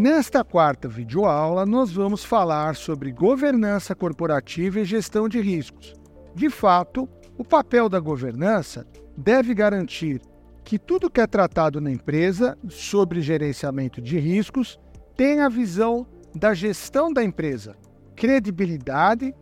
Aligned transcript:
Nesta 0.00 0.42
quarta 0.42 0.88
videoaula, 0.88 1.66
nós 1.66 1.92
vamos 1.92 2.24
falar 2.24 2.74
sobre 2.74 3.12
governança 3.12 3.94
corporativa 3.94 4.80
e 4.80 4.84
gestão 4.86 5.28
de 5.28 5.38
riscos. 5.42 5.94
De 6.34 6.48
fato, 6.48 7.06
o 7.36 7.44
papel 7.44 7.86
da 7.86 8.00
governança 8.00 8.86
deve 9.14 9.52
garantir 9.52 10.18
que 10.64 10.78
tudo 10.78 11.10
que 11.10 11.20
é 11.20 11.26
tratado 11.26 11.82
na 11.82 11.90
empresa 11.90 12.56
sobre 12.70 13.20
gerenciamento 13.20 14.00
de 14.00 14.18
riscos 14.18 14.80
tenha 15.14 15.44
a 15.44 15.50
visão 15.50 16.06
da 16.34 16.54
gestão 16.54 17.12
da 17.12 17.22
empresa, 17.22 17.76
credibilidade, 18.16 19.34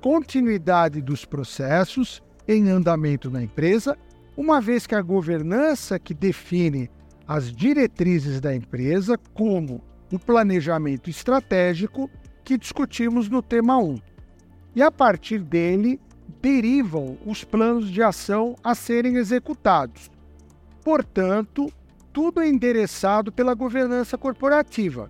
continuidade 0.00 1.02
dos 1.02 1.26
processos 1.26 2.22
em 2.48 2.70
andamento 2.70 3.30
na 3.30 3.42
empresa, 3.42 3.98
uma 4.34 4.62
vez 4.62 4.86
que 4.86 4.94
a 4.94 5.02
governança 5.02 5.98
que 5.98 6.14
define 6.14 6.88
as 7.28 7.52
diretrizes 7.52 8.40
da 8.40 8.54
empresa, 8.56 9.18
como 9.34 9.84
o 10.12 10.18
planejamento 10.18 11.10
estratégico 11.10 12.10
que 12.44 12.56
discutimos 12.56 13.28
no 13.28 13.42
tema 13.42 13.78
1. 13.78 14.00
E 14.74 14.82
a 14.82 14.90
partir 14.90 15.40
dele 15.40 16.00
derivam 16.40 17.18
os 17.24 17.44
planos 17.44 17.90
de 17.90 18.02
ação 18.02 18.54
a 18.62 18.74
serem 18.74 19.16
executados. 19.16 20.10
Portanto, 20.84 21.72
tudo 22.12 22.40
é 22.40 22.48
endereçado 22.48 23.32
pela 23.32 23.54
governança 23.54 24.16
corporativa. 24.16 25.08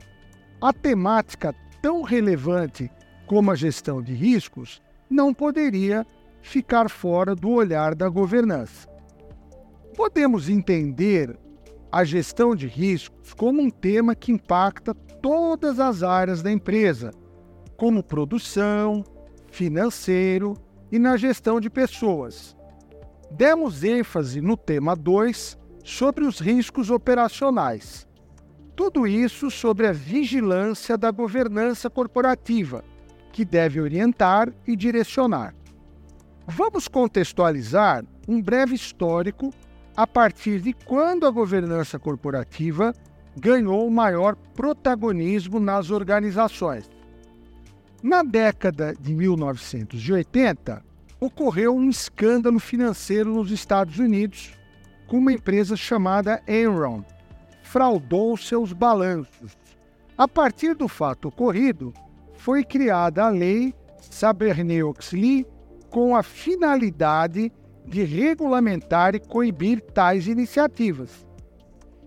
A 0.60 0.72
temática 0.72 1.54
tão 1.82 2.02
relevante 2.02 2.90
como 3.26 3.50
a 3.50 3.54
gestão 3.54 4.00
de 4.00 4.14
riscos 4.14 4.80
não 5.10 5.34
poderia 5.34 6.06
ficar 6.40 6.88
fora 6.88 7.34
do 7.34 7.50
olhar 7.50 7.94
da 7.94 8.08
governança. 8.08 8.88
Podemos 9.94 10.48
entender 10.48 11.38
a 11.96 12.04
gestão 12.04 12.54
de 12.54 12.66
riscos 12.66 13.32
como 13.32 13.62
um 13.62 13.70
tema 13.70 14.14
que 14.14 14.30
impacta 14.30 14.92
todas 14.94 15.80
as 15.80 16.02
áreas 16.02 16.42
da 16.42 16.52
empresa, 16.52 17.10
como 17.74 18.02
produção, 18.02 19.02
financeiro 19.50 20.52
e 20.92 20.98
na 20.98 21.16
gestão 21.16 21.58
de 21.58 21.70
pessoas. 21.70 22.54
Demos 23.30 23.82
ênfase 23.82 24.42
no 24.42 24.58
tema 24.58 24.94
2 24.94 25.56
sobre 25.82 26.26
os 26.26 26.38
riscos 26.38 26.90
operacionais. 26.90 28.06
Tudo 28.76 29.06
isso 29.06 29.50
sobre 29.50 29.86
a 29.86 29.92
vigilância 29.92 30.98
da 30.98 31.10
governança 31.10 31.88
corporativa, 31.88 32.84
que 33.32 33.42
deve 33.42 33.80
orientar 33.80 34.52
e 34.66 34.76
direcionar. 34.76 35.54
Vamos 36.46 36.88
contextualizar 36.88 38.04
um 38.28 38.42
breve 38.42 38.74
histórico 38.74 39.50
a 39.96 40.06
partir 40.06 40.60
de 40.60 40.72
quando 40.72 41.26
a 41.26 41.30
governança 41.30 41.98
corporativa 41.98 42.92
ganhou 43.36 43.88
maior 43.90 44.36
protagonismo 44.54 45.58
nas 45.58 45.90
organizações. 45.90 46.88
Na 48.02 48.22
década 48.22 48.94
de 48.94 49.14
1980, 49.14 50.84
ocorreu 51.18 51.74
um 51.74 51.88
escândalo 51.88 52.58
financeiro 52.58 53.32
nos 53.32 53.50
Estados 53.50 53.98
Unidos 53.98 54.52
com 55.06 55.18
uma 55.18 55.32
empresa 55.32 55.76
chamada 55.76 56.42
Enron. 56.46 57.02
Fraudou 57.62 58.36
seus 58.36 58.72
balanços. 58.72 59.56
A 60.16 60.28
partir 60.28 60.74
do 60.74 60.88
fato 60.88 61.28
ocorrido, 61.28 61.92
foi 62.34 62.64
criada 62.64 63.24
a 63.24 63.28
lei 63.28 63.74
Sarbanes-Oxley 64.10 65.46
com 65.90 66.14
a 66.14 66.22
finalidade 66.22 67.50
de 67.50 67.52
regulamentar 68.02 69.14
e 69.14 69.20
coibir 69.20 69.80
tais 69.80 70.26
iniciativas. 70.26 71.26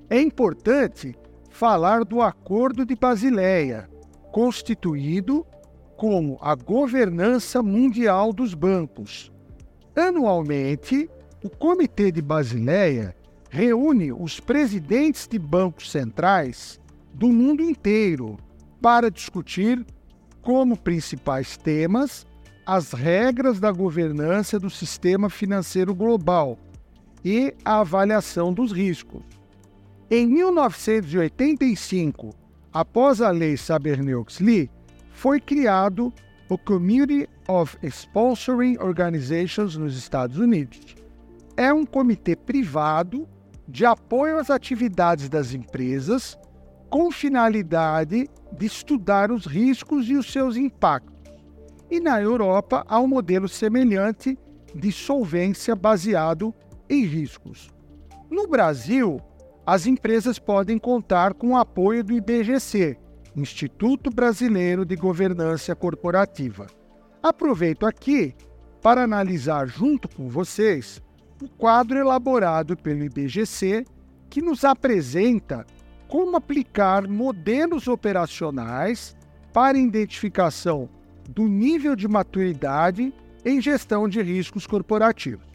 É 0.10 0.20
importante 0.20 1.16
falar 1.50 2.04
do 2.04 2.22
Acordo 2.22 2.86
de 2.86 2.96
Basileia, 2.96 3.90
constituído 4.32 5.46
como 5.98 6.38
a 6.42 6.56
governança 6.56 7.62
mundial 7.62 8.32
dos 8.32 8.54
bancos. 8.54 9.32
Anualmente, 9.96 11.10
o 11.44 11.50
Comitê 11.50 12.12
de 12.12 12.22
Basileia 12.22 13.16
reúne 13.50 14.12
os 14.12 14.40
presidentes 14.40 15.28
de 15.28 15.40
bancos 15.40 15.92
centrais 15.92 16.80
do 17.14 17.28
mundo 17.28 17.62
inteiro 17.62 18.38
para 18.82 19.12
discutir 19.12 19.86
como 20.42 20.78
principais 20.78 21.58
temas 21.58 22.26
as 22.72 22.92
regras 22.92 23.60
da 23.60 23.72
governança 23.72 24.60
do 24.60 24.70
sistema 24.70 25.28
financeiro 25.28 25.96
global 25.96 26.56
e 27.26 27.52
a 27.66 27.80
avaliação 27.80 28.54
dos 28.54 28.72
riscos. 28.72 29.24
Em 30.08 30.28
1985, 30.28 32.30
após 32.72 33.22
a 33.22 33.32
lei 33.32 33.58
Sarbanes-Oxley, 33.58 34.70
foi 35.12 35.42
criado 35.42 36.14
o 36.48 36.60
Committee 36.60 37.28
of 37.48 37.76
Sponsoring 37.82 38.78
Organizations 38.78 39.76
nos 39.76 39.98
Estados 39.98 40.38
Unidos. 40.38 40.96
É 41.58 41.74
um 41.74 41.88
comitê 41.88 42.36
privado 42.36 43.28
de 43.68 43.84
apoio 43.84 44.38
às 44.38 44.52
atividades 44.52 45.28
das 45.28 45.56
empresas 45.56 46.38
com 46.88 47.10
finalidade 47.10 48.30
de 48.52 48.66
estudar 48.68 49.32
os 49.32 49.48
riscos 49.48 50.08
e 50.08 50.14
os 50.14 50.32
seus 50.32 50.56
impactos 50.56 51.19
e 51.90 52.00
na 52.00 52.22
Europa 52.22 52.86
há 52.88 53.00
um 53.00 53.08
modelo 53.08 53.48
semelhante 53.48 54.38
de 54.76 54.92
solvência 54.92 55.76
baseado 55.76 56.54
em 56.90 57.04
riscos. 57.04 57.70
No 58.30 58.48
Brasil, 58.48 59.20
as 59.66 59.86
empresas 59.86 60.38
podem 60.38 60.78
contar 60.78 61.34
com 61.34 61.50
o 61.50 61.58
apoio 61.58 62.04
do 62.04 62.14
IBGC, 62.14 62.98
Instituto 63.36 64.10
Brasileiro 64.10 64.86
de 64.86 64.96
Governança 64.96 65.76
Corporativa. 65.76 66.68
Aproveito 67.22 67.86
aqui 67.86 68.36
para 68.82 69.04
analisar 69.04 69.68
junto 69.68 70.08
com 70.08 70.30
vocês 70.30 71.02
o 71.42 71.50
quadro 71.50 71.98
elaborado 71.98 72.78
pelo 72.78 73.04
IBGC 73.04 73.86
que 74.30 74.42
nos 74.42 74.64
apresenta 74.64 75.66
como 76.08 76.38
aplicar 76.38 77.08
modelos 77.08 77.88
operacionais 77.88 79.16
para 79.54 79.78
identificação 79.78 80.90
do 81.30 81.48
nível 81.48 81.96
de 81.96 82.08
maturidade 82.08 83.14
em 83.46 83.62
gestão 83.62 84.10
de 84.10 84.22
riscos 84.22 84.66
corporativos. 84.66 85.48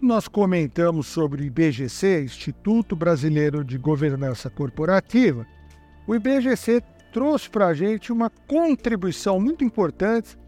Nós 0.00 0.28
comentamos 0.28 1.06
sobre 1.06 1.42
o 1.42 1.44
IBGC, 1.44 2.22
Instituto 2.24 2.94
Brasileiro 2.94 3.64
de 3.64 3.76
Governança 3.76 4.48
Corporativa. 4.48 5.46
O 6.06 6.14
IBGC 6.14 6.82
trouxe 7.12 7.50
para 7.50 7.66
a 7.68 7.74
gente 7.74 8.12
uma 8.12 8.30
contribuição 8.46 9.40
muito 9.40 9.64
importante, 9.64 10.38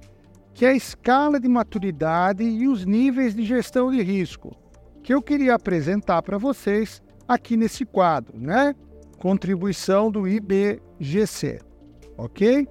que 0.54 0.64
é 0.64 0.70
a 0.70 0.74
escala 0.74 1.40
de 1.40 1.48
maturidade 1.48 2.42
e 2.42 2.68
os 2.68 2.84
níveis 2.84 3.34
de 3.34 3.44
gestão 3.44 3.90
de 3.90 4.02
risco, 4.02 4.54
que 5.02 5.12
eu 5.12 5.22
queria 5.22 5.54
apresentar 5.54 6.22
para 6.22 6.38
vocês 6.38 7.02
aqui 7.26 7.56
nesse 7.56 7.84
quadro, 7.84 8.38
né? 8.38 8.74
Contribuição 9.18 10.10
do 10.10 10.26
IBGC, 10.26 11.60
ok? 12.16 12.66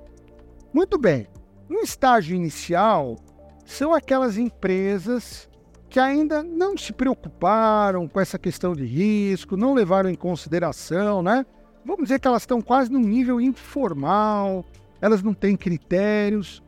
Muito 0.73 0.97
bem. 0.97 1.27
No 1.69 1.79
estágio 1.79 2.35
inicial, 2.35 3.17
são 3.65 3.93
aquelas 3.93 4.37
empresas 4.37 5.49
que 5.89 5.99
ainda 5.99 6.41
não 6.41 6.77
se 6.77 6.93
preocuparam 6.93 8.07
com 8.07 8.19
essa 8.19 8.39
questão 8.39 8.73
de 8.73 8.85
risco, 8.85 9.57
não 9.57 9.73
levaram 9.73 10.09
em 10.09 10.15
consideração, 10.15 11.21
né? 11.21 11.45
Vamos 11.85 12.03
dizer 12.03 12.19
que 12.19 12.27
elas 12.27 12.43
estão 12.43 12.61
quase 12.61 12.89
num 12.89 13.01
nível 13.01 13.41
informal, 13.41 14.63
elas 15.01 15.21
não 15.21 15.33
têm 15.33 15.57
critérios. 15.57 16.63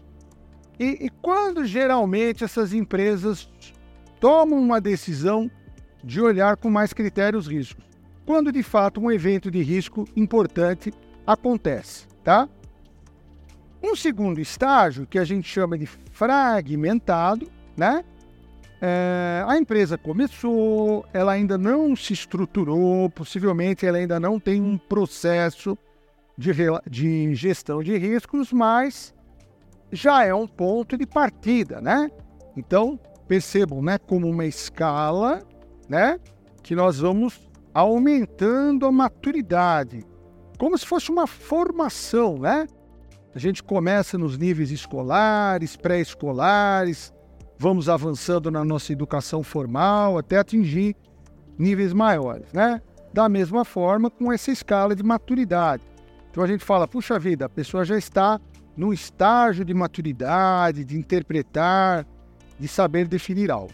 E, 0.77 1.05
e 1.05 1.09
quando 1.21 1.63
geralmente 1.63 2.43
essas 2.43 2.73
empresas 2.73 3.49
tomam 4.19 4.59
uma 4.59 4.81
decisão 4.81 5.49
de 6.03 6.19
olhar 6.19 6.57
com 6.57 6.69
mais 6.69 6.91
critérios 6.91 7.47
riscos? 7.47 7.85
Quando 8.25 8.51
de 8.51 8.63
fato 8.63 8.99
um 8.99 9.11
evento 9.11 9.49
de 9.49 9.61
risco 9.61 10.05
importante 10.15 10.91
acontece, 11.25 12.07
tá? 12.23 12.49
Um 13.83 13.95
segundo 13.97 14.39
estágio, 14.39 15.05
que 15.05 15.19
a 15.19 15.25
gente 15.25 15.47
chama 15.47 15.77
de 15.77 15.85
fragmentado, 15.85 17.51
né? 17.75 18.05
É, 18.81 19.43
a 19.45 19.57
empresa 19.57 19.97
começou, 19.97 21.05
ela 21.13 21.33
ainda 21.33 21.57
não 21.57 21.95
se 21.95 22.13
estruturou, 22.13 23.09
possivelmente 23.09 23.85
ela 23.85 23.97
ainda 23.97 24.19
não 24.19 24.39
tem 24.39 24.61
um 24.61 24.77
processo 24.77 25.77
de, 26.37 26.51
de 26.89 27.35
gestão 27.35 27.83
de 27.83 27.97
riscos, 27.97 28.51
mas 28.53 29.13
já 29.91 30.23
é 30.23 30.33
um 30.33 30.47
ponto 30.47 30.97
de 30.97 31.05
partida, 31.05 31.79
né? 31.79 32.09
Então, 32.55 32.99
percebam, 33.27 33.81
né, 33.81 33.97
como 33.97 34.29
uma 34.29 34.45
escala, 34.45 35.41
né, 35.87 36.19
que 36.61 36.75
nós 36.75 36.99
vamos 36.99 37.49
aumentando 37.73 38.85
a 38.85 38.91
maturidade, 38.91 40.05
como 40.57 40.77
se 40.77 40.85
fosse 40.85 41.09
uma 41.09 41.27
formação, 41.27 42.37
né? 42.37 42.67
A 43.35 43.39
gente 43.39 43.63
começa 43.63 44.17
nos 44.17 44.37
níveis 44.37 44.69
escolares, 44.69 45.75
pré-escolares, 45.75 47.11
vamos 47.57 47.89
avançando 47.89 48.51
na 48.51 48.63
nossa 48.63 48.93
educação 48.93 49.41
formal 49.41 50.17
até 50.17 50.37
atingir 50.37 50.95
níveis 51.57 51.93
maiores, 51.93 52.53
né? 52.53 52.79
Da 53.11 53.27
mesma 53.27 53.65
forma, 53.65 54.09
com 54.09 54.31
essa 54.31 54.51
escala 54.51 54.95
de 54.95 55.01
maturidade. 55.01 55.83
Então 56.29 56.43
a 56.43 56.47
gente 56.47 56.63
fala, 56.63 56.87
puxa 56.87 57.17
vida, 57.17 57.45
a 57.45 57.49
pessoa 57.49 57.83
já 57.83 57.97
está 57.97 58.39
num 58.77 58.93
estágio 58.93 59.65
de 59.65 59.73
maturidade, 59.73 60.83
de 60.83 60.97
interpretar, 60.97 62.05
de 62.59 62.67
saber 62.67 63.07
definir 63.07 63.51
algo. 63.51 63.73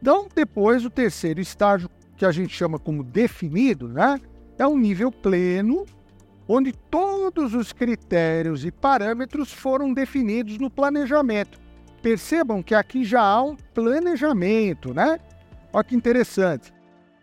Então, 0.00 0.28
depois, 0.34 0.84
o 0.84 0.90
terceiro 0.90 1.40
estágio, 1.40 1.88
que 2.16 2.24
a 2.24 2.30
gente 2.30 2.54
chama 2.54 2.78
como 2.78 3.02
definido, 3.02 3.88
né, 3.88 4.20
é 4.58 4.66
um 4.66 4.78
nível 4.78 5.10
pleno, 5.10 5.84
onde 6.48 6.72
todos 6.72 7.54
os 7.54 7.72
critérios 7.72 8.64
e 8.64 8.70
parâmetros 8.70 9.52
foram 9.52 9.92
definidos 9.92 10.58
no 10.58 10.70
planejamento. 10.70 11.58
Percebam 12.02 12.62
que 12.62 12.74
aqui 12.74 13.04
já 13.04 13.20
há 13.20 13.42
um 13.42 13.56
planejamento, 13.74 14.94
né? 14.94 15.18
Olha 15.72 15.84
que 15.84 15.96
interessante. 15.96 16.72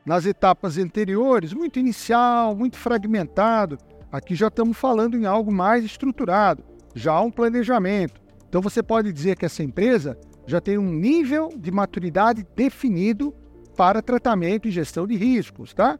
Nas 0.06 0.25
etapas 0.25 0.78
anteriores, 0.78 1.54
muito 1.54 1.80
inicial, 1.80 2.56
muito 2.56 2.78
fragmentado, 2.78 3.78
aqui 4.12 4.36
já 4.36 4.48
estamos 4.48 4.78
falando 4.78 5.18
em 5.18 5.25
algo 5.25 5.52
mais 5.52 5.86
estruturado, 5.86 6.64
já 6.94 7.14
há 7.14 7.22
um 7.22 7.31
planejamento. 7.31 8.22
Então 8.50 8.62
você 8.62 8.84
pode 8.84 9.14
dizer 9.14 9.38
que 9.38 9.46
essa 9.46 9.64
empresa 9.64 10.18
já 10.46 10.60
tem 10.60 10.78
um 10.78 10.92
nível 10.92 11.50
de 11.56 11.72
maturidade 11.72 12.46
definido 12.56 13.34
para 13.78 14.02
tratamento 14.02 14.68
e 14.68 14.72
gestão 14.72 15.08
de 15.08 15.16
riscos, 15.16 15.74
tá? 15.74 15.98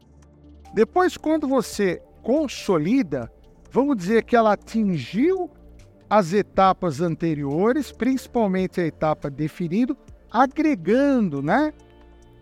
Depois, 0.74 1.18
quando 1.18 1.48
você 1.48 2.02
consolida, 2.24 3.32
vamos 3.70 3.98
dizer 3.98 4.24
que 4.24 4.36
ela 4.36 4.54
atingiu 4.54 5.52
as 6.10 6.34
etapas 6.34 7.02
anteriores, 7.02 7.92
principalmente 7.92 8.80
a 8.80 8.86
etapa 8.86 9.30
definido, 9.30 9.98
agregando, 10.32 11.42
né, 11.42 11.74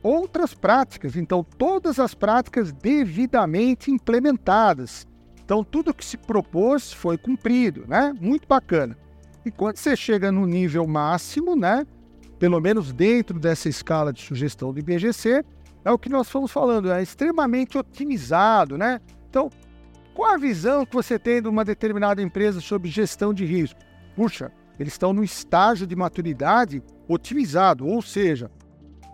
outras 0.04 0.54
práticas. 0.54 1.16
Então, 1.16 1.44
todas 1.44 2.00
as 2.00 2.14
práticas 2.14 2.72
devidamente 2.72 3.92
implementadas. 3.92 5.08
Então, 5.44 5.64
tudo 5.64 5.94
que 5.94 6.06
se 6.06 6.18
propôs 6.18 6.94
foi 6.94 7.18
cumprido, 7.18 7.86
né? 7.88 8.14
Muito 8.22 8.48
bacana. 8.48 8.98
E 9.46 9.52
quando 9.52 9.78
você 9.78 9.96
chega 9.96 10.32
no 10.32 10.46
nível 10.46 10.88
máximo, 10.88 11.56
né, 11.56 11.86
pelo 12.40 12.60
menos 12.60 12.94
dentro 12.94 13.40
dessa 13.40 13.68
escala 13.68 14.14
de 14.14 14.22
sugestão 14.22 14.72
do 14.72 14.80
IBGC, 14.80 15.44
é 15.84 15.92
o 15.92 15.98
que 15.98 16.10
nós 16.10 16.30
fomos 16.30 16.52
falando, 16.52 16.92
é 16.92 17.02
extremamente 17.02 17.78
otimizado, 17.78 18.78
né? 18.78 19.00
Então, 19.30 19.50
qual 20.14 20.32
a 20.32 20.38
visão 20.38 20.86
que 20.86 20.94
você 20.94 21.18
tem 21.18 21.42
de 21.42 21.48
uma 21.48 21.64
determinada 21.64 22.22
empresa 22.22 22.60
sobre 22.60 22.90
gestão 22.90 23.34
de 23.34 23.46
risco? 23.46 23.80
Puxa, 24.16 24.52
eles 24.80 24.94
estão 24.94 25.14
no 25.14 25.24
estágio 25.24 25.88
de 25.88 25.96
maturidade 25.96 26.84
otimizado, 27.08 27.88
ou 27.88 28.02
seja, 28.02 28.50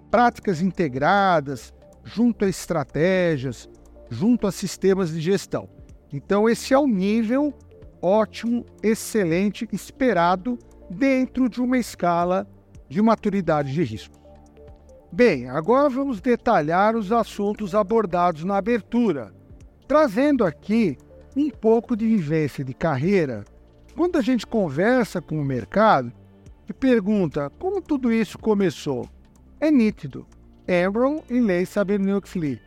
práticas 0.09 0.61
integradas, 0.61 1.73
junto 2.03 2.45
a 2.45 2.49
estratégias, 2.49 3.69
junto 4.09 4.47
a 4.47 4.51
sistemas 4.51 5.11
de 5.11 5.19
gestão. 5.19 5.69
Então, 6.11 6.49
esse 6.49 6.73
é 6.73 6.77
o 6.77 6.87
nível 6.87 7.53
ótimo, 8.01 8.65
excelente, 8.81 9.67
esperado 9.71 10.57
dentro 10.89 11.49
de 11.49 11.61
uma 11.61 11.77
escala 11.77 12.47
de 12.87 13.01
maturidade 13.01 13.73
de 13.73 13.83
risco. 13.83 14.15
Bem, 15.11 15.49
agora 15.49 15.89
vamos 15.89 16.21
detalhar 16.21 16.95
os 16.95 17.11
assuntos 17.11 17.73
abordados 17.73 18.43
na 18.43 18.57
abertura, 18.57 19.33
trazendo 19.87 20.43
aqui 20.43 20.97
um 21.35 21.49
pouco 21.49 21.95
de 21.95 22.05
vivência 22.05 22.63
de 22.63 22.73
carreira. 22.73 23.45
Quando 23.95 24.17
a 24.17 24.21
gente 24.21 24.45
conversa 24.45 25.21
com 25.21 25.39
o 25.39 25.45
mercado 25.45 26.11
e 26.67 26.73
pergunta 26.73 27.51
como 27.57 27.81
tudo 27.81 28.11
isso 28.11 28.37
começou, 28.37 29.07
é 29.59 29.71
nítido. 29.71 30.25
Enron 30.67 31.21
e 31.29 31.39
Lei 31.39 31.65
Saber-Lee. 31.65 32.59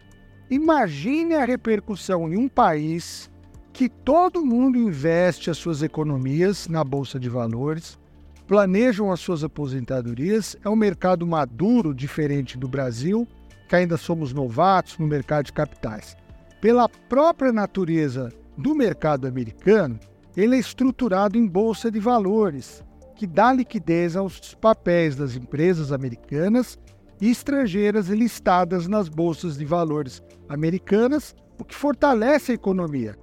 Imagine 0.50 1.34
a 1.34 1.44
repercussão 1.44 2.32
em 2.32 2.36
um 2.36 2.48
país 2.48 3.30
que 3.72 3.88
todo 3.88 4.44
mundo 4.44 4.78
investe 4.78 5.50
as 5.50 5.58
suas 5.58 5.82
economias 5.82 6.66
na 6.66 6.82
bolsa 6.82 7.20
de 7.20 7.28
valores, 7.28 7.98
planejam 8.46 9.12
as 9.12 9.20
suas 9.20 9.44
aposentadorias. 9.44 10.56
É 10.64 10.68
um 10.68 10.74
mercado 10.74 11.26
maduro, 11.26 11.94
diferente 11.94 12.58
do 12.58 12.66
Brasil, 12.66 13.28
que 13.68 13.76
ainda 13.76 13.96
somos 13.96 14.32
novatos 14.32 14.98
no 14.98 15.06
mercado 15.06 15.46
de 15.46 15.52
capitais. 15.52 16.16
Pela 16.60 16.88
própria 16.88 17.52
natureza 17.52 18.28
do 18.56 18.74
mercado 18.74 19.26
americano, 19.26 19.98
ele 20.36 20.56
é 20.56 20.58
estruturado 20.58 21.38
em 21.38 21.46
bolsa 21.46 21.90
de 21.90 21.98
valores, 21.98 22.84
que 23.16 23.26
dá 23.26 23.50
liquidez 23.50 24.14
aos 24.14 24.54
papéis 24.54 25.16
das 25.16 25.34
empresas 25.34 25.90
americanas 25.90 26.78
e 27.18 27.30
estrangeiras 27.30 28.08
listadas 28.08 28.86
nas 28.86 29.08
bolsas 29.08 29.56
de 29.56 29.64
valores 29.64 30.22
americanas, 30.50 31.34
o 31.58 31.64
que 31.64 31.74
fortalece 31.74 32.52
a 32.52 32.54
economia. 32.54 33.16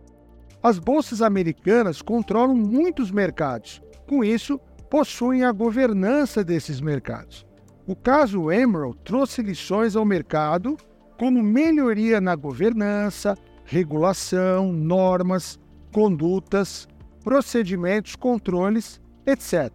As 0.64 0.80
bolsas 0.80 1.22
americanas 1.22 2.02
controlam 2.02 2.56
muitos 2.56 3.12
mercados, 3.12 3.82
com 4.08 4.24
isso, 4.24 4.60
possuem 4.90 5.44
a 5.44 5.52
governança 5.52 6.44
desses 6.44 6.82
mercados. 6.82 7.46
O 7.86 7.96
caso 7.96 8.52
Emerald 8.52 8.98
trouxe 9.04 9.44
lições 9.44 9.96
ao 9.96 10.04
mercado 10.04 10.76
como 11.18 11.42
melhoria 11.42 12.22
na 12.22 12.36
governança, 12.36 13.36
regulação, 13.66 14.72
normas, 14.72 15.60
condutas, 15.92 16.88
procedimentos, 17.24 18.16
controles, 18.16 19.02
etc. 19.26 19.72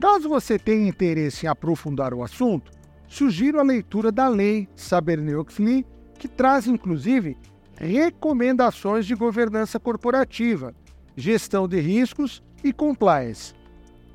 Caso 0.00 0.28
você 0.28 0.58
tenha 0.58 0.88
interesse 0.88 1.46
em 1.46 1.48
aprofundar 1.48 2.14
o 2.14 2.22
assunto, 2.22 2.70
sugiro 3.08 3.58
a 3.58 3.64
leitura 3.64 4.12
da 4.12 4.28
lei 4.28 4.68
Saber-Oxley, 4.76 5.84
que 6.18 6.28
traz 6.28 6.66
inclusive 6.66 7.36
recomendações 7.76 9.06
de 9.06 9.14
governança 9.14 9.80
corporativa, 9.80 10.74
gestão 11.16 11.66
de 11.66 11.80
riscos 11.80 12.42
e 12.62 12.72
compliance. 12.72 13.54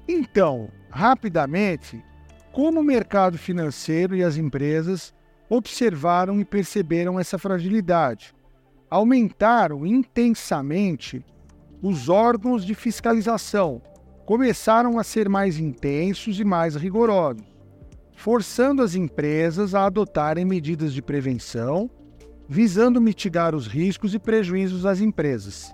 Então, 0.08 0.70
rapidamente, 0.90 2.04
como 2.52 2.82
o 2.82 2.84
mercado 2.84 3.38
financeiro 3.38 4.16
e 4.16 4.24
as 4.24 4.38
empresas 4.38 5.14
observaram 5.50 6.40
e 6.40 6.46
perceberam 6.46 7.20
essa 7.20 7.38
fragilidade? 7.38 8.34
Aumentaram 8.90 9.86
intensamente 9.86 11.26
os 11.82 12.10
órgãos 12.10 12.66
de 12.66 12.74
fiscalização, 12.76 13.82
começaram 14.26 14.98
a 14.98 15.04
ser 15.04 15.28
mais 15.28 15.58
intensos 15.58 16.40
e 16.40 16.44
mais 16.44 16.76
rigorosos, 16.76 17.46
forçando 18.16 18.82
as 18.82 18.96
empresas 18.96 19.76
a 19.76 19.86
adotarem 19.86 20.46
medidas 20.46 20.94
de 20.94 21.02
prevenção 21.02 21.90
visando 22.48 23.02
mitigar 23.02 23.56
os 23.56 23.68
riscos 23.68 24.14
e 24.14 24.20
prejuízos 24.20 24.84
das 24.84 25.00
empresas. 25.00 25.74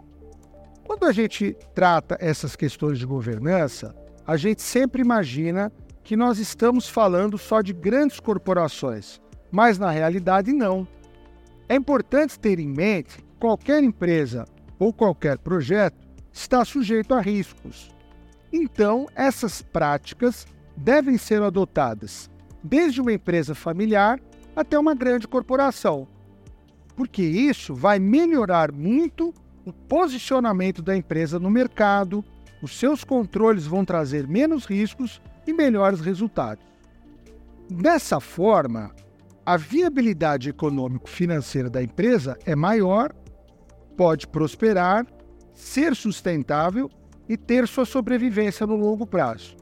Quando 0.86 1.05
a 1.05 1.12
gente 1.12 1.55
trata 1.74 2.17
essas 2.20 2.55
questões 2.55 2.98
de 2.98 3.05
governança, 3.05 3.96
a 4.25 4.38
gente 4.38 4.62
sempre 4.62 5.01
imagina 5.01 5.72
que 6.03 6.15
nós 6.15 6.39
estamos 6.39 6.88
falando 6.88 7.38
só 7.38 7.62
de 7.62 7.74
grandes 7.74 8.20
corporações, 8.20 9.20
mas 9.51 9.77
na 9.77 9.89
realidade 9.89 10.51
não. 10.51 10.88
É 11.68 11.75
importante 11.75 12.39
ter 12.39 12.60
em 12.60 12.68
mente 12.68 13.18
que 13.18 13.24
qualquer 13.39 13.84
empresa 13.84 14.46
ou 14.77 14.94
qualquer 14.94 15.38
projeto 15.38 16.08
está 16.32 16.63
sujeito 16.63 17.13
a 17.13 17.22
riscos. 17.22 17.94
Então, 18.51 19.08
essas 19.15 19.62
práticas 19.62 20.48
devem 20.75 21.18
ser 21.18 21.41
adotadas 21.41 22.29
desde 22.63 23.01
uma 23.01 23.13
empresa 23.13 23.53
familiar 23.53 24.20
até 24.56 24.77
uma 24.77 24.96
grande 24.96 25.27
corporação, 25.27 26.08
porque 26.96 27.22
isso 27.22 27.74
vai 27.74 28.00
melhorar 28.00 28.72
muito 28.72 29.34
o 29.65 29.72
posicionamento 29.72 30.82
da 30.82 30.96
empresa 30.98 31.39
no 31.39 31.50
mercado, 31.50 32.24
os 32.62 32.77
seus 32.77 33.03
controles 33.03 33.65
vão 33.65 33.86
trazer 33.86 34.27
menos 34.27 34.65
riscos 34.65 35.22
e 35.46 35.53
melhores 35.53 36.01
resultados. 36.01 36.65
Dessa 37.70 38.20
forma, 38.20 38.91
a 39.50 39.58
viabilidade 39.58 40.48
econômico-financeira 40.48 41.72
da 41.72 41.82
empresa 41.82 42.38
é 42.46 42.56
maior, 42.56 43.12
pode 43.98 44.27
prosperar, 44.27 45.08
ser 45.56 45.96
sustentável 45.96 46.88
e 47.27 47.36
ter 47.36 47.68
sua 47.68 47.84
sobrevivência 47.84 48.68
no 48.68 48.75
longo 48.75 49.08
prazo. 49.08 49.58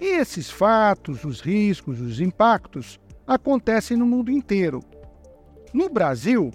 E 0.00 0.06
esses 0.06 0.50
fatos, 0.50 1.22
os 1.22 1.42
riscos, 1.42 2.00
os 2.00 2.18
impactos 2.18 2.98
acontecem 3.26 3.94
no 3.94 4.06
mundo 4.06 4.30
inteiro, 4.30 4.80
no 5.74 5.90
Brasil, 5.90 6.50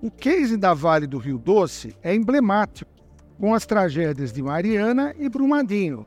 o 0.00 0.10
case 0.10 0.56
da 0.56 0.72
Vale 0.72 1.06
do 1.06 1.18
Rio 1.18 1.36
Doce 1.36 1.94
é 2.02 2.14
emblemático, 2.14 2.90
com 3.38 3.52
as 3.52 3.66
tragédias 3.66 4.32
de 4.32 4.42
Mariana 4.42 5.14
e 5.18 5.28
Brumadinho. 5.28 6.06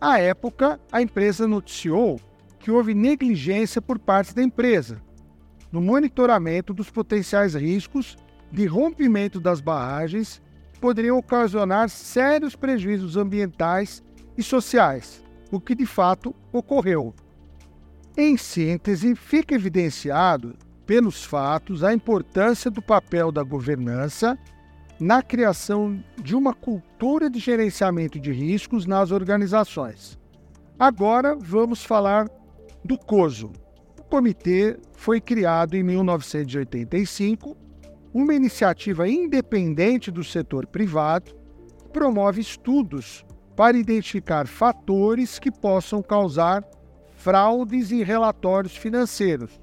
À 0.00 0.20
época, 0.20 0.78
a 0.92 1.02
empresa 1.02 1.48
noticiou 1.48 2.20
que 2.60 2.70
houve 2.70 2.94
negligência 2.94 3.82
por 3.82 3.98
parte 3.98 4.32
da 4.32 4.40
empresa 4.40 5.04
no 5.76 5.82
monitoramento 5.82 6.72
dos 6.72 6.88
potenciais 6.88 7.54
riscos 7.54 8.16
de 8.50 8.64
rompimento 8.64 9.38
das 9.38 9.60
barragens 9.60 10.40
que 10.72 10.80
poderiam 10.80 11.18
ocasionar 11.18 11.90
sérios 11.90 12.56
prejuízos 12.56 13.14
ambientais 13.14 14.02
e 14.38 14.42
sociais, 14.42 15.22
o 15.52 15.60
que 15.60 15.74
de 15.74 15.84
fato 15.84 16.34
ocorreu. 16.50 17.14
Em 18.16 18.38
síntese, 18.38 19.14
fica 19.14 19.54
evidenciado 19.54 20.56
pelos 20.86 21.22
fatos 21.22 21.84
a 21.84 21.92
importância 21.92 22.70
do 22.70 22.80
papel 22.80 23.30
da 23.30 23.42
governança 23.42 24.38
na 24.98 25.20
criação 25.20 26.02
de 26.22 26.34
uma 26.34 26.54
cultura 26.54 27.28
de 27.28 27.38
gerenciamento 27.38 28.18
de 28.18 28.32
riscos 28.32 28.86
nas 28.86 29.10
organizações. 29.10 30.18
Agora 30.78 31.36
vamos 31.36 31.84
falar 31.84 32.30
do 32.82 32.96
COSO. 32.96 33.65
Comitê 34.08 34.78
foi 34.94 35.20
criado 35.20 35.74
em 35.74 35.82
1985, 35.82 37.56
uma 38.14 38.34
iniciativa 38.34 39.08
independente 39.08 40.10
do 40.10 40.22
setor 40.22 40.66
privado 40.66 41.34
que 41.78 41.88
promove 41.88 42.40
estudos 42.40 43.24
para 43.56 43.76
identificar 43.76 44.46
fatores 44.46 45.38
que 45.38 45.50
possam 45.50 46.02
causar 46.02 46.64
fraudes 47.16 47.90
em 47.90 48.02
relatórios 48.02 48.76
financeiros. 48.76 49.60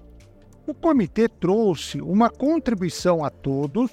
O 0.68 0.74
comitê 0.74 1.30
trouxe 1.30 2.02
uma 2.02 2.30
contribuição 2.30 3.24
a 3.24 3.30
todos 3.30 3.92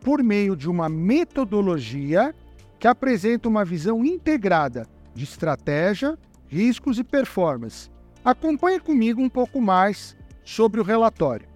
por 0.00 0.22
meio 0.22 0.54
de 0.54 0.68
uma 0.68 0.88
metodologia 0.88 2.34
que 2.78 2.86
apresenta 2.86 3.48
uma 3.48 3.64
visão 3.64 4.04
integrada 4.04 4.86
de 5.14 5.24
estratégia, 5.24 6.18
riscos 6.46 6.98
e 6.98 7.04
performance. 7.04 7.90
Acompanhe 8.26 8.80
comigo 8.80 9.22
um 9.22 9.28
pouco 9.28 9.60
mais 9.60 10.16
sobre 10.44 10.80
o 10.80 10.82
relatório. 10.82 11.46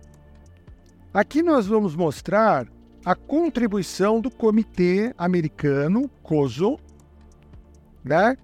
Aqui 1.13 1.43
nós 1.43 1.67
vamos 1.67 1.97
mostrar 1.97 2.69
a 3.05 3.13
contribuição 3.13 4.21
do 4.21 4.31
Comitê 4.31 5.13
Americano, 5.19 6.09
COSO, 6.23 6.79
né? 8.05 8.37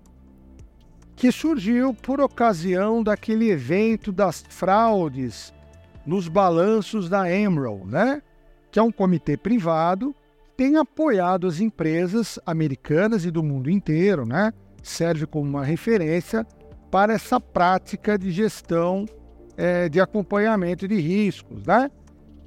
que 1.15 1.31
surgiu 1.31 1.95
por 1.95 2.21
ocasião 2.21 3.01
daquele 3.01 3.49
evento 3.49 4.11
das 4.11 4.43
fraudes 4.49 5.55
nos 6.05 6.27
balanços 6.27 7.09
da 7.09 7.31
Emerald, 7.31 7.87
né? 7.87 8.21
que 8.73 8.81
é 8.81 8.83
um 8.83 8.91
comitê 8.91 9.37
privado 9.37 10.13
tem 10.57 10.77
apoiado 10.77 11.47
as 11.47 11.61
empresas 11.61 12.41
americanas 12.45 13.25
e 13.25 13.31
do 13.31 13.41
mundo 13.41 13.71
inteiro, 13.71 14.27
né? 14.27 14.53
serve 14.83 15.27
como 15.27 15.49
uma 15.49 15.65
referência 15.65 16.45
para 16.91 17.13
essa 17.13 17.41
prática 17.41 18.19
de 18.19 18.31
gestão 18.31 19.07
é, 19.57 19.89
de 19.89 20.01
acompanhamento 20.01 20.87
de 20.87 21.01
riscos. 21.01 21.65
Né? 21.65 21.91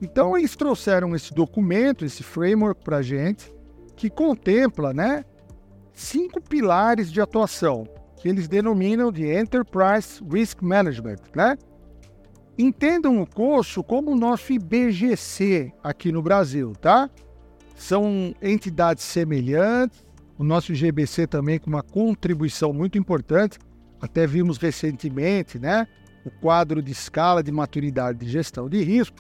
Então, 0.02 0.38
eles 0.38 0.56
trouxeram 0.56 1.16
esse 1.16 1.34
documento, 1.34 2.06
esse 2.06 2.24
framework 2.24 2.84
para 2.84 2.98
a 2.98 3.02
gente, 3.02 3.54
que 3.96 4.10
contempla 4.10 4.94
né, 4.94 5.26
cinco 5.94 6.42
pilares 6.42 7.12
de 7.12 7.20
atuação, 7.20 7.88
que 8.18 8.30
eles 8.30 8.48
denominam 8.48 9.12
de 9.12 9.26
Enterprise 9.26 10.22
Risk 10.32 10.62
Management. 10.62 11.18
Né? 11.36 11.58
Entendam 12.58 13.22
o 13.22 13.28
COSO 13.28 13.84
como 13.84 14.12
o 14.12 14.16
nosso 14.16 14.52
IBGC 14.54 15.72
aqui 15.84 16.12
no 16.12 16.22
Brasil, 16.22 16.74
tá? 16.74 17.10
São 17.76 18.36
entidades 18.42 19.06
semelhantes, 19.06 20.04
o 20.38 20.44
nosso 20.44 20.74
GBC 20.74 21.28
também 21.28 21.58
com 21.58 21.70
uma 21.70 21.82
contribuição 21.82 22.74
muito 22.74 22.98
importante. 22.98 23.58
Até 24.02 24.26
vimos 24.26 24.58
recentemente, 24.58 25.60
né, 25.60 25.88
o 26.26 26.30
quadro 26.30 26.82
de 26.82 26.92
escala 26.92 27.44
de 27.44 27.52
maturidade 27.52 28.20
de 28.20 28.30
gestão 28.30 28.70
de 28.70 28.84
risco. 28.84 29.18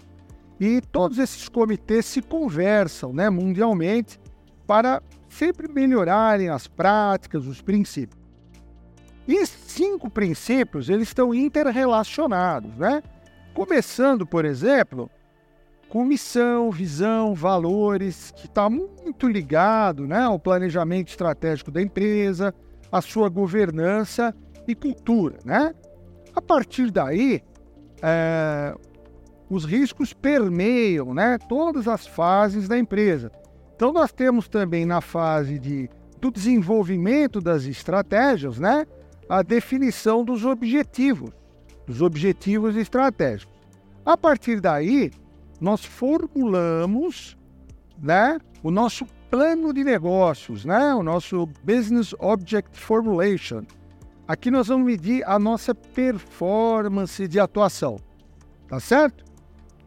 E 0.59 0.81
todos 0.81 1.17
esses 1.17 1.47
comitês 1.47 2.05
se 2.05 2.21
conversam, 2.21 3.13
né, 3.13 3.29
mundialmente 3.29 4.19
para 4.67 5.01
sempre 5.29 5.67
melhorarem 5.67 6.49
as 6.49 6.67
práticas, 6.67 7.45
os 7.45 7.61
princípios. 7.61 8.19
E 9.27 9.35
esses 9.35 9.59
cinco 9.71 10.09
princípios, 10.09 10.89
eles 10.89 11.09
estão 11.09 11.33
interrelacionados, 11.33 12.75
né? 12.77 13.01
Começando, 13.53 14.25
por 14.25 14.43
exemplo, 14.43 15.09
com 15.87 16.03
missão, 16.03 16.71
visão, 16.71 17.33
valores, 17.33 18.31
que 18.35 18.47
está 18.47 18.69
muito 18.69 19.27
ligado 19.27 20.07
né, 20.07 20.21
ao 20.21 20.39
planejamento 20.39 21.09
estratégico 21.09 21.71
da 21.71 21.81
empresa, 21.81 22.53
à 22.91 23.01
sua 23.01 23.29
governança 23.29 24.35
e 24.71 24.75
cultura. 24.75 25.37
Né? 25.43 25.73
A 26.35 26.41
partir 26.41 26.91
daí, 26.91 27.41
é, 28.01 28.75
os 29.49 29.65
riscos 29.65 30.13
permeiam 30.13 31.13
né, 31.13 31.37
todas 31.49 31.87
as 31.87 32.05
fases 32.05 32.67
da 32.67 32.77
empresa. 32.77 33.31
Então, 33.75 33.91
nós 33.91 34.11
temos 34.11 34.47
também 34.47 34.85
na 34.85 35.01
fase 35.01 35.57
de, 35.57 35.89
do 36.19 36.29
desenvolvimento 36.29 37.39
das 37.39 37.65
estratégias 37.65 38.59
né, 38.59 38.85
a 39.27 39.41
definição 39.41 40.23
dos 40.23 40.45
objetivos, 40.45 41.31
dos 41.87 42.01
objetivos 42.01 42.75
estratégicos. 42.75 43.55
A 44.05 44.17
partir 44.17 44.59
daí, 44.59 45.11
nós 45.59 45.83
formulamos 45.83 47.37
né, 48.01 48.39
o 48.63 48.71
nosso 48.71 49.05
plano 49.29 49.73
de 49.73 49.83
negócios, 49.83 50.65
né, 50.65 50.93
o 50.93 51.03
nosso 51.03 51.47
Business 51.63 52.13
Object 52.19 52.77
Formulation. 52.79 53.63
Aqui 54.29 54.51
nós 54.51 54.67
vamos 54.67 54.85
medir 54.85 55.27
a 55.27 55.39
nossa 55.39 55.73
performance 55.73 57.27
de 57.27 57.39
atuação, 57.39 57.95
tá 58.67 58.79
certo? 58.79 59.25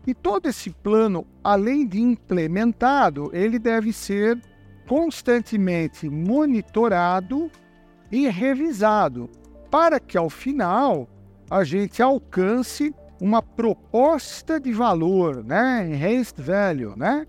E 0.04 0.12
todo 0.12 0.48
esse 0.48 0.68
plano, 0.68 1.24
além 1.44 1.86
de 1.86 2.00
implementado, 2.00 3.30
ele 3.32 3.56
deve 3.56 3.92
ser 3.92 4.36
constantemente 4.88 6.10
monitorado 6.10 7.48
e 8.10 8.28
revisado, 8.28 9.30
para 9.70 10.00
que 10.00 10.18
ao 10.18 10.28
final 10.28 11.08
a 11.48 11.62
gente 11.62 12.02
alcance 12.02 12.92
uma 13.20 13.40
proposta 13.40 14.58
de 14.58 14.72
valor, 14.72 15.44
né? 15.44 15.88
Enhanced 15.88 16.42
value, 16.42 16.96
né? 16.96 17.28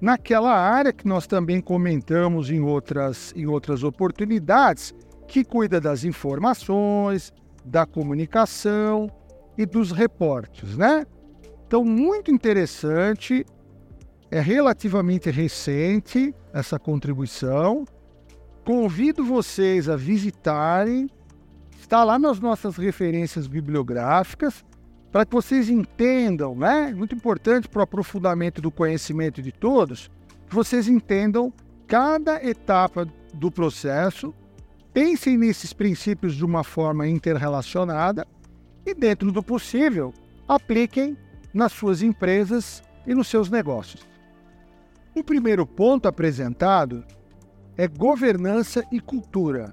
Naquela 0.00 0.56
área 0.56 0.92
que 0.92 1.08
nós 1.08 1.26
também 1.26 1.60
comentamos 1.60 2.48
em 2.48 2.60
outras, 2.60 3.34
em 3.34 3.46
outras 3.46 3.82
oportunidades, 3.82 4.94
que 5.28 5.44
cuida 5.44 5.80
das 5.80 6.02
informações, 6.02 7.32
da 7.64 7.84
comunicação 7.84 9.10
e 9.56 9.66
dos 9.66 9.92
reportes, 9.92 10.76
né? 10.76 11.06
Então, 11.66 11.84
muito 11.84 12.30
interessante, 12.30 13.44
é 14.30 14.40
relativamente 14.40 15.30
recente 15.30 16.34
essa 16.52 16.78
contribuição. 16.78 17.84
Convido 18.64 19.22
vocês 19.22 19.88
a 19.88 19.96
visitarem, 19.96 21.08
está 21.78 22.02
lá 22.02 22.18
nas 22.18 22.40
nossas 22.40 22.76
referências 22.76 23.46
bibliográficas 23.46 24.64
para 25.12 25.26
que 25.26 25.32
vocês 25.32 25.68
entendam, 25.68 26.54
né? 26.54 26.92
Muito 26.94 27.14
importante 27.14 27.68
para 27.68 27.80
o 27.80 27.82
aprofundamento 27.82 28.62
do 28.62 28.70
conhecimento 28.70 29.42
de 29.42 29.52
todos, 29.52 30.10
que 30.46 30.54
vocês 30.54 30.88
entendam 30.88 31.52
cada 31.86 32.42
etapa 32.42 33.06
do 33.34 33.50
processo, 33.50 34.34
pensem 34.98 35.38
nesses 35.38 35.72
princípios 35.72 36.34
de 36.34 36.44
uma 36.44 36.64
forma 36.64 37.06
interrelacionada 37.06 38.26
e, 38.84 38.92
dentro 38.92 39.30
do 39.30 39.44
possível, 39.44 40.12
apliquem 40.48 41.16
nas 41.54 41.70
suas 41.70 42.02
empresas 42.02 42.82
e 43.06 43.14
nos 43.14 43.28
seus 43.28 43.48
negócios. 43.48 44.04
O 45.14 45.22
primeiro 45.22 45.64
ponto 45.64 46.08
apresentado 46.08 47.04
é 47.76 47.86
governança 47.86 48.84
e 48.90 48.98
cultura 48.98 49.72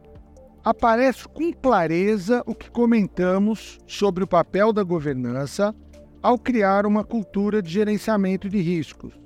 aparece 0.63 1.27
com 1.27 1.51
clareza 1.51 2.43
o 2.45 2.53
que 2.53 2.69
comentamos 2.69 3.79
sobre 3.87 4.23
o 4.23 4.27
papel 4.27 4.71
da 4.71 4.83
governança 4.83 5.73
ao 6.21 6.37
criar 6.37 6.85
uma 6.85 7.03
cultura 7.03 7.63
de 7.63 7.71
gerenciamento 7.71 8.47
de 8.47 8.61
riscos. 8.61 9.19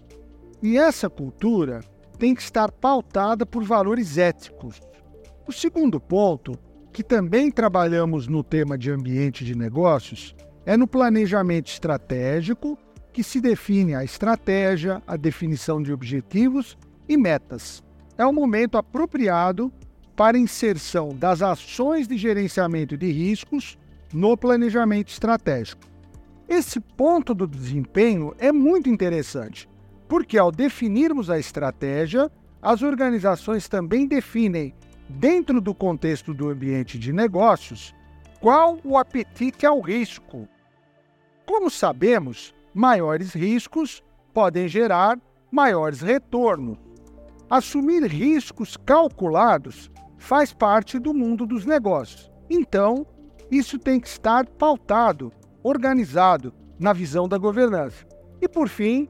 E 0.63 0.77
essa 0.77 1.09
cultura 1.09 1.81
tem 2.17 2.33
que 2.33 2.41
estar 2.41 2.71
pautada 2.71 3.45
por 3.45 3.65
valores 3.65 4.17
éticos. 4.17 4.79
O 5.49 5.51
segundo 5.51 5.99
ponto, 5.99 6.51
que 6.93 7.01
também 7.01 7.49
trabalhamos 7.49 8.27
no 8.27 8.43
tema 8.43 8.77
de 8.77 8.91
ambiente 8.91 9.43
de 9.43 9.55
negócios, 9.57 10.35
é 10.63 10.77
no 10.77 10.87
planejamento 10.87 11.71
estratégico, 11.71 12.77
que 13.11 13.23
se 13.23 13.41
define 13.41 13.95
a 13.95 14.03
estratégia, 14.03 15.01
a 15.07 15.17
definição 15.17 15.81
de 15.81 15.91
objetivos 15.91 16.77
e 17.07 17.17
metas. 17.17 17.83
É 18.15 18.23
o 18.23 18.31
momento 18.31 18.77
apropriado 18.77 19.73
para 20.15 20.37
inserção 20.37 21.15
das 21.15 21.41
ações 21.41 22.07
de 22.07 22.15
gerenciamento 22.15 22.95
de 22.95 23.11
riscos 23.11 23.75
no 24.13 24.37
planejamento 24.37 25.07
estratégico. 25.07 25.81
Esse 26.47 26.79
ponto 26.79 27.33
do 27.33 27.47
desempenho 27.47 28.35
é 28.37 28.51
muito 28.51 28.87
interessante, 28.87 29.67
porque 30.07 30.37
ao 30.37 30.51
definirmos 30.51 31.27
a 31.27 31.39
estratégia, 31.39 32.29
as 32.61 32.83
organizações 32.83 33.67
também 33.67 34.05
definem, 34.05 34.75
dentro 35.09 35.59
do 35.59 35.73
contexto 35.73 36.33
do 36.33 36.49
ambiente 36.49 36.99
de 36.99 37.11
negócios, 37.11 37.95
qual 38.39 38.77
o 38.83 38.97
apetite 38.97 39.65
ao 39.65 39.81
risco. 39.81 40.47
Como 41.45 41.69
sabemos, 41.69 42.53
maiores 42.73 43.33
riscos 43.33 44.03
podem 44.33 44.67
gerar 44.67 45.19
maiores 45.51 46.01
retornos. 46.01 46.77
Assumir 47.49 48.03
riscos 48.03 48.77
calculados 48.77 49.89
faz 50.17 50.53
parte 50.53 50.99
do 50.99 51.13
mundo 51.13 51.47
dos 51.47 51.65
negócios. 51.65 52.31
Então, 52.49 53.05
isso 53.49 53.79
tem 53.79 53.99
que 53.99 54.07
estar 54.07 54.45
pautado, 54.45 55.33
organizado 55.63 56.53
na 56.77 56.93
visão 56.93 57.27
da 57.27 57.37
governança. 57.37 58.05
E 58.39 58.47
por 58.47 58.69
fim, 58.69 59.09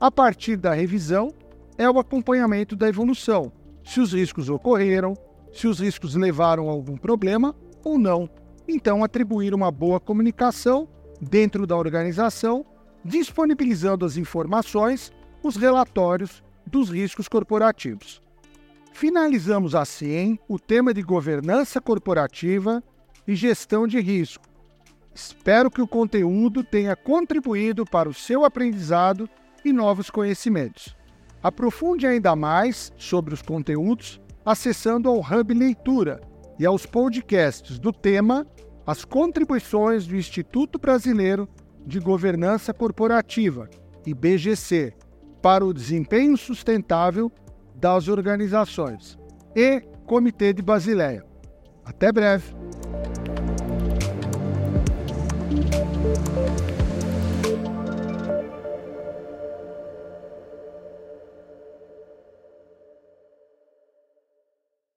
a 0.00 0.10
partir 0.10 0.56
da 0.56 0.72
revisão, 0.72 1.30
é 1.76 1.88
o 1.88 1.98
acompanhamento 1.98 2.74
da 2.74 2.88
evolução, 2.88 3.52
se 3.88 4.00
os 4.00 4.12
riscos 4.12 4.50
ocorreram, 4.50 5.14
se 5.50 5.66
os 5.66 5.80
riscos 5.80 6.14
levaram 6.14 6.68
a 6.68 6.72
algum 6.72 6.94
problema 6.94 7.56
ou 7.82 7.98
não. 7.98 8.28
Então, 8.68 9.02
atribuir 9.02 9.54
uma 9.54 9.70
boa 9.70 9.98
comunicação 9.98 10.86
dentro 11.22 11.66
da 11.66 11.74
organização, 11.74 12.66
disponibilizando 13.02 14.04
as 14.04 14.18
informações, 14.18 15.10
os 15.42 15.56
relatórios 15.56 16.42
dos 16.66 16.90
riscos 16.90 17.28
corporativos. 17.28 18.22
Finalizamos 18.92 19.74
assim 19.74 20.38
o 20.46 20.58
tema 20.58 20.92
de 20.92 21.00
governança 21.00 21.80
corporativa 21.80 22.84
e 23.26 23.34
gestão 23.34 23.86
de 23.86 23.98
risco. 24.00 24.44
Espero 25.14 25.70
que 25.70 25.80
o 25.80 25.88
conteúdo 25.88 26.62
tenha 26.62 26.94
contribuído 26.94 27.86
para 27.86 28.06
o 28.06 28.14
seu 28.14 28.44
aprendizado 28.44 29.26
e 29.64 29.72
novos 29.72 30.10
conhecimentos. 30.10 30.97
Aprofunde 31.42 32.06
ainda 32.06 32.34
mais 32.34 32.92
sobre 32.96 33.32
os 33.32 33.42
conteúdos 33.42 34.20
acessando 34.44 35.08
ao 35.08 35.20
Hub 35.20 35.54
Leitura 35.54 36.20
e 36.58 36.66
aos 36.66 36.86
podcasts 36.86 37.78
do 37.78 37.92
tema 37.92 38.46
As 38.86 39.04
contribuições 39.04 40.06
do 40.06 40.16
Instituto 40.16 40.78
Brasileiro 40.78 41.48
de 41.86 42.00
Governança 42.00 42.72
Corporativa, 42.72 43.68
IBGC, 44.06 44.94
para 45.42 45.64
o 45.64 45.72
desempenho 45.72 46.36
sustentável 46.36 47.30
das 47.74 48.08
organizações 48.08 49.18
e 49.54 49.80
Comitê 50.06 50.52
de 50.52 50.62
Basileia. 50.62 51.24
Até 51.84 52.10
breve! 52.10 52.54